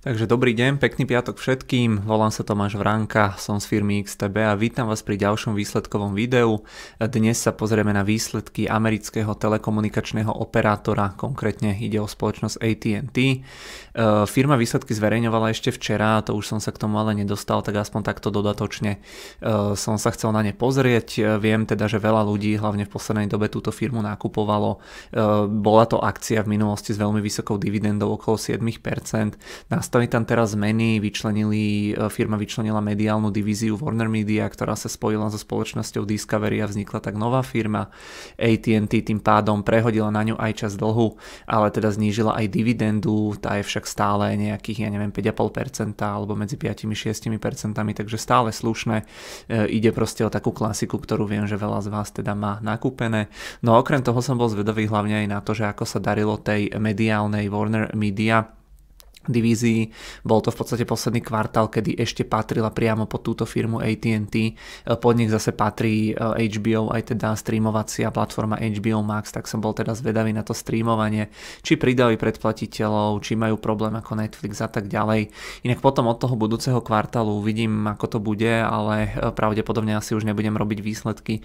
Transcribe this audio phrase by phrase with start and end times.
[0.00, 4.56] Takže dobrý deň, pekný piatok všetkým, volám sa Tomáš Vránka, som z firmy XTB a
[4.56, 6.64] vítam vás pri ďalšom výsledkovom videu.
[6.96, 13.18] Dnes sa pozrieme na výsledky amerického telekomunikačného operátora, konkrétne ide o spoločnosť AT&T.
[13.20, 13.38] E,
[14.24, 18.00] firma výsledky zverejňovala ešte včera, to už som sa k tomu ale nedostal, tak aspoň
[18.00, 18.98] takto dodatočne e,
[19.76, 21.08] som sa chcel na ne pozrieť.
[21.20, 24.80] E, viem teda, že veľa ľudí, hlavne v poslednej dobe túto firmu nakupovalo.
[25.60, 29.36] Bola to akcia v minulosti s veľmi vysokou dividendou okolo 7%.
[29.90, 35.26] Nastali tam teraz zmeny, vyčlenili, e, firma vyčlenila mediálnu divíziu Warner Media, ktorá sa spojila
[35.34, 37.90] so spoločnosťou Discovery a vznikla tak nová firma.
[38.38, 43.58] AT&T tým pádom prehodila na ňu aj čas dlhu, ale teda znížila aj dividendu, tá
[43.58, 49.02] je však stále nejakých, ja neviem, 5,5% alebo medzi 5-6%, takže stále slušné.
[49.50, 53.26] E, ide proste o takú klasiku, ktorú viem, že veľa z vás teda má nakúpené.
[53.58, 56.38] No a okrem toho som bol zvedavý hlavne aj na to, že ako sa darilo
[56.38, 58.59] tej mediálnej Warner Media
[59.30, 59.90] divízii.
[60.26, 64.34] Bol to v podstate posledný kvartál, kedy ešte patrila priamo pod túto firmu AT&T.
[64.98, 69.72] Pod nich zase patrí HBO, eh, aj teda streamovacia platforma HBO Max, tak som bol
[69.72, 71.30] teda zvedavý na to streamovanie,
[71.62, 75.30] či pridali predplatiteľov, či majú problém ako Netflix a tak ďalej.
[75.62, 80.26] Inak potom od toho budúceho kvartálu uvidím, ako to bude, ale eh, pravdepodobne asi už
[80.26, 81.42] nebudem robiť výsledky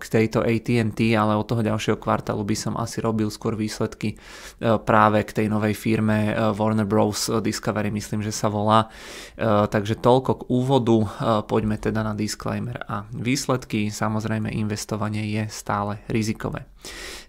[0.00, 4.16] k tejto AT&T, ale od toho ďalšieho kvartálu by som asi robil skôr výsledky
[4.60, 7.30] práve k tej novej firme Warner Bros.
[7.38, 8.90] Discovery, myslím, že sa volá.
[9.38, 11.06] E, takže toľko k úvodu, e,
[11.46, 13.94] poďme teda na disclaimer a výsledky.
[13.94, 16.66] Samozrejme, investovanie je stále rizikové.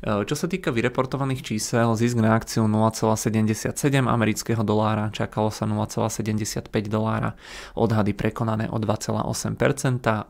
[0.01, 3.77] E, čo sa týka vyreportovaných čísel, zisk na akciu 0,77
[4.09, 7.37] amerického dolára, čakalo sa 0,75 dolára,
[7.77, 9.53] odhady prekonané o 2,8%,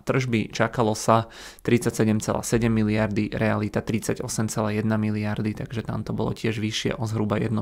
[0.03, 1.31] tržby čakalo sa
[1.63, 4.27] 37,7 miliardy, realita 38,1
[4.83, 7.55] miliardy, takže tam to bolo tiež vyššie o zhruba 1%.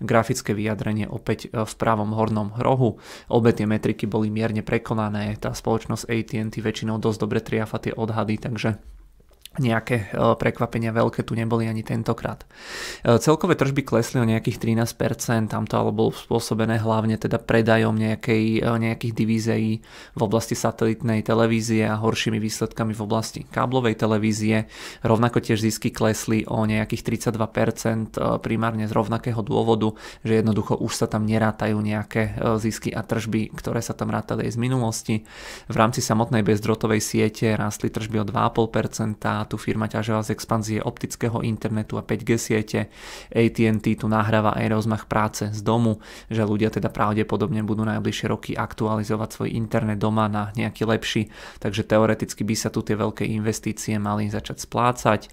[0.00, 2.96] Grafické vyjadrenie opäť e, v pravom hornom rohu,
[3.28, 8.40] obe tie metriky boli mierne prekonané, tá spoločnosť AT&T väčšinou dosť dobre triafa tie odhady,
[8.40, 8.93] takže
[9.58, 12.42] nejaké e, prekvapenia veľké tu neboli ani tentokrát.
[13.06, 17.94] E, celkové tržby klesli o nejakých 13%, tam to ale bolo spôsobené hlavne teda predajom
[17.94, 19.72] nejakej, e, nejakých divízií
[20.18, 24.66] v oblasti satelitnej televízie a horšími výsledkami v oblasti káblovej televízie.
[25.06, 29.94] Rovnako tiež zisky klesli o nejakých 32% primárne z rovnakého dôvodu,
[30.26, 34.56] že jednoducho už sa tam nerátajú nejaké zisky a tržby, ktoré sa tam rátali aj
[34.56, 35.16] z minulosti.
[35.70, 41.40] V rámci samotnej bezdrotovej siete rástli tržby o 2,5%, tu firma ťažila z expanzie optického
[41.44, 42.80] internetu a 5G siete.
[43.30, 46.00] AT&T tu nahráva aj rozmach práce z domu,
[46.32, 51.22] že ľudia teda pravdepodobne budú najbližšie roky aktualizovať svoj internet doma na nejaký lepší,
[51.60, 55.28] takže teoreticky by sa tu tie veľké investície mali začať splácať.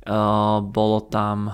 [0.00, 1.52] Bolo tam,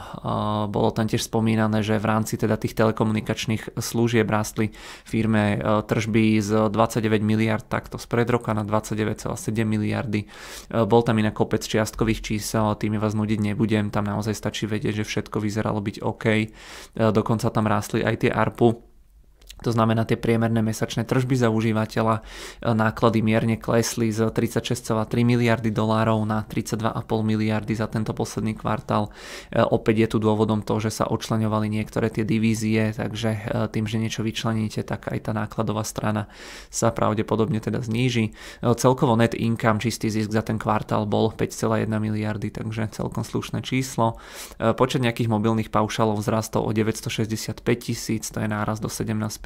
[0.71, 4.71] bolo tam tiež spomínané, že v rámci teda tých telekomunikačných služieb rastli
[5.03, 9.35] firme tržby z 29 miliard takto spred roka na 29,7
[9.67, 10.31] miliardy.
[10.71, 15.09] Bol tam inak kopec čiastkových čísel, tými vás nudiť nebudem, tam naozaj stačí vedieť, že
[15.11, 16.25] všetko vyzeralo byť OK.
[16.95, 18.86] Dokonca tam rástli aj tie ARPU
[19.65, 22.23] to znamená, tie priemerné mesačné tržby za užívateľa, e,
[22.77, 29.09] náklady mierne klesli z 36,3 miliardy dolárov na 32,5 miliardy za tento posledný kvartál.
[29.49, 33.41] E, opäť je tu dôvodom to, že sa očleňovali niektoré tie divízie, takže e,
[33.73, 36.29] tým, že niečo vyčleníte, tak aj tá nákladová strana
[36.69, 38.37] sa pravdepodobne teda zníži.
[38.61, 44.21] Celkovo net income, čistý zisk za ten kvartál bol 5,1 miliardy, takže celkom slušné číslo.
[44.61, 49.46] Počet nejakých mobilných paušalov vzrastol o 965 tisíc, to je náraz do 17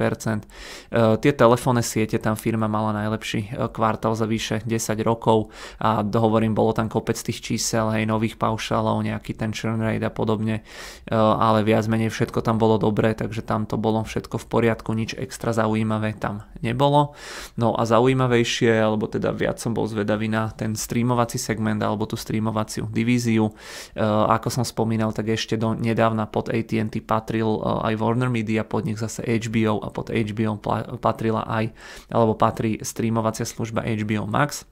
[1.21, 6.57] tie telefónne siete tam firma mala najlepší e, kvartál za vyše 10 rokov a dohovorím,
[6.57, 11.13] bolo tam kopec tých čísel, hej, nových paušálov, nejaký ten churn rate a podobne, e,
[11.15, 15.13] ale viac menej všetko tam bolo dobré, takže tam to bolo všetko v poriadku, nič
[15.19, 17.13] extra zaujímavé tam nebolo.
[17.59, 22.15] No a zaujímavejšie, alebo teda viac som bol zvedavý na ten streamovací segment alebo tú
[22.15, 23.53] streamovaciu divíziu.
[24.01, 28.97] Ako som spomínal, tak ešte do nedávna pod AT&T patril aj Warner Media, pod nich
[28.97, 30.57] zase HBO a pod HBO
[30.97, 31.69] patrila aj,
[32.09, 34.65] alebo patrí streamovacia služba HBO Max.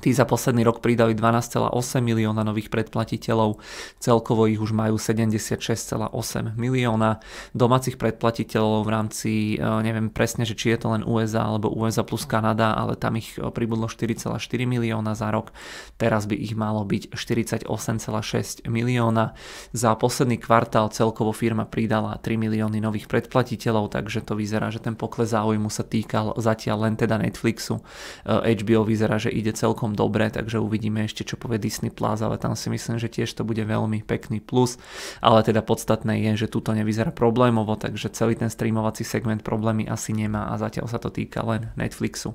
[0.00, 3.60] Tí za posledný rok pridali 12,8 milióna nových predplatiteľov,
[4.00, 6.10] celkovo ich už majú 76,8
[6.58, 7.20] milióna
[7.52, 12.02] domácich predplatiteľov v rámci, e, neviem presne, že či je to len USA alebo USA
[12.02, 14.32] plus Kanada, ale tam ich e, pribudlo 4,4
[14.66, 15.54] milióna za rok,
[16.00, 19.36] teraz by ich malo byť 48,6 milióna.
[19.70, 24.96] Za posledný kvartál celkovo firma pridala 3 milióny nových predplatiteľov, takže to vyzerá, že ten
[24.96, 27.84] pokles záujmu sa týkal zatiaľ len teda Netflixu.
[28.26, 32.22] HBO e, vyzerá, že ide celkom celkom dobre, takže uvidíme ešte čo povie Disney Plus,
[32.22, 34.78] ale tam si myslím, že tiež to bude veľmi pekný plus,
[35.18, 40.14] ale teda podstatné je, že tuto nevyzerá problémovo, takže celý ten streamovací segment problémy asi
[40.14, 42.30] nemá a zatiaľ sa to týka len Netflixu.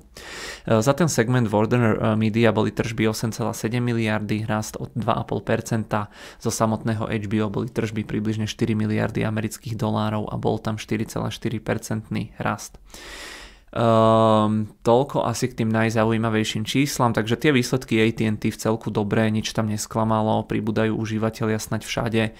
[0.68, 5.88] E, za ten segment Warner e, Media boli tržby 8,7 miliardy, rast od 2,5%,
[6.44, 11.32] zo samotného HBO boli tržby približne 4 miliardy amerických dolárov a bol tam 4,4%
[12.36, 12.76] rast.
[13.68, 19.52] Um, toľko asi k tým najzaujímavejším číslam, takže tie výsledky AT&T v celku dobré, nič
[19.52, 22.30] tam nesklamalo, pribúdajú užívateľia snať všade, e,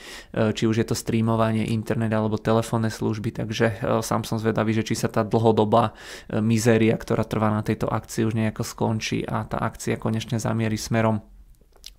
[0.56, 4.88] či už je to streamovanie, internet alebo telefónne služby, takže e, sám som zvedavý, že
[4.88, 5.92] či sa tá dlhodobá
[6.32, 10.80] e, mizéria, ktorá trvá na tejto akcii už nejako skončí a tá akcia konečne zamierí
[10.80, 11.20] smerom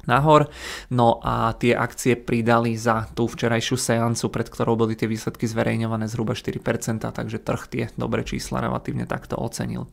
[0.09, 0.49] nahor.
[0.89, 6.09] No a tie akcie pridali za tú včerajšiu seancu, pred ktorou boli tie výsledky zverejňované
[6.09, 9.85] zhruba 4%, takže trh tie dobré čísla relatívne takto ocenil.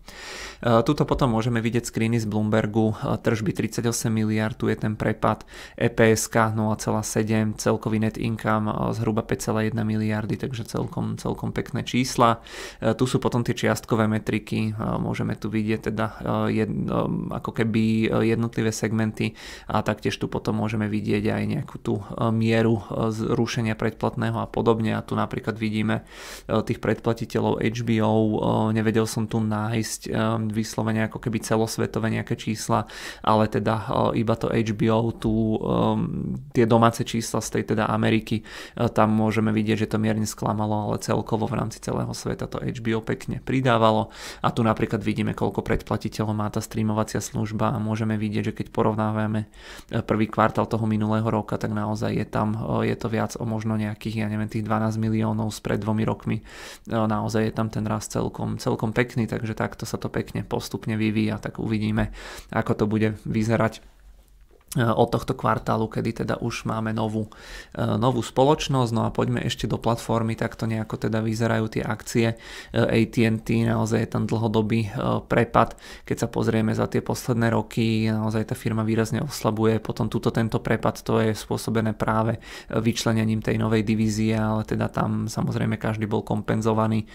[0.64, 4.96] E, tuto potom môžeme vidieť screeny z Bloombergu, e, tržby 38 miliard, tu je ten
[4.96, 5.44] prepad,
[5.76, 12.40] EPSK 0,7, celkový net income e, zhruba 5,1 miliardy, takže celkom, celkom pekné čísla.
[12.80, 16.06] Tu sú potom tie čiastkové metriky, môžeme tu vidieť teda
[16.50, 16.70] jed,
[17.32, 19.34] ako keby jednotlivé segmenty
[19.66, 24.38] a tak taktiež tu potom môžeme vidieť aj nejakú tú e, mieru e, zrušenia predplatného
[24.38, 24.94] a podobne.
[24.94, 26.06] A tu napríklad vidíme
[26.46, 28.14] e, tých predplatiteľov HBO,
[28.70, 30.14] nevedel som tu nájsť
[30.54, 32.86] vyslovene ako keby celosvetové nejaké čísla,
[33.26, 35.58] ale teda iba to HBO, tu
[36.54, 38.46] tie domáce čísla z tej teda Ameriky,
[38.94, 43.02] tam môžeme vidieť, že to mierne sklamalo, ale celkovo v rámci celého sveta to HBO
[43.02, 44.12] pekne pridávalo.
[44.44, 48.66] A tu napríklad vidíme, koľko predplatiteľov má tá streamovacia služba a môžeme vidieť, že keď
[48.70, 49.48] porovnávame
[49.86, 54.22] prvý kvartál toho minulého roka, tak naozaj je tam, je to viac o možno nejakých,
[54.22, 56.42] ja neviem, tých 12 miliónov spred dvomi rokmi.
[56.90, 61.38] Naozaj je tam ten rast celkom, celkom pekný, takže takto sa to pekne postupne vyvíja,
[61.38, 62.10] tak uvidíme,
[62.50, 63.78] ako to bude vyzerať
[64.74, 67.30] od tohto kvartálu, kedy teda už máme novú,
[67.72, 68.90] e, novú spoločnosť.
[68.92, 72.36] No a poďme ešte do platformy, takto nejako teda vyzerajú tie akcie e,
[72.74, 75.78] AT&T, naozaj je tam dlhodobý e, prepad.
[76.04, 79.80] Keď sa pozrieme za tie posledné roky, naozaj tá firma výrazne oslabuje.
[79.80, 85.30] Potom túto tento prepad to je spôsobené práve vyčlenením tej novej divízie, ale teda tam
[85.30, 87.06] samozrejme každý bol kompenzovaný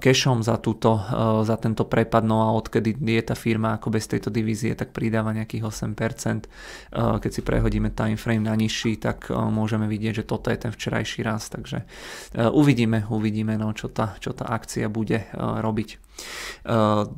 [0.00, 0.98] cashom za, túto,
[1.44, 2.24] za tento prepad.
[2.24, 6.48] No a odkedy je tá firma ako bez tejto divízie, tak pridáva nejakých 8%
[6.87, 10.58] Eh, keď si prehodíme time frame na nižší, tak eh, môžeme vidieť, že toto je
[10.58, 16.07] ten včerajší rast, takže eh, uvidíme, uvidíme, no, čo, tá, čo tá akcia bude robiť.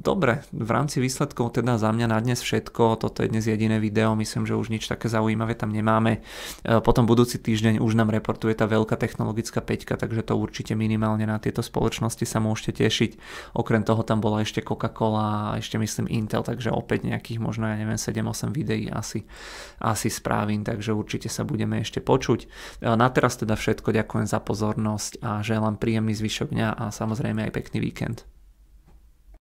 [0.00, 4.14] Dobre, v rámci výsledkov teda za mňa na dnes všetko, toto je dnes jediné video,
[4.14, 6.22] myslím, že už nič také zaujímavé tam nemáme.
[6.62, 11.40] Potom budúci týždeň už nám reportuje tá veľká technologická peťka, takže to určite minimálne na
[11.42, 13.10] tieto spoločnosti sa môžete tešiť.
[13.56, 17.76] Okrem toho tam bola ešte Coca-Cola a ešte myslím Intel, takže opäť nejakých možno ja
[17.76, 19.24] neviem 7-8 videí asi
[19.80, 22.46] asi správim, takže určite sa budeme ešte počuť.
[22.84, 27.52] Na teraz teda všetko, ďakujem za pozornosť a želám príjemný zvyšok dňa a samozrejme aj
[27.56, 28.28] pekný víkend.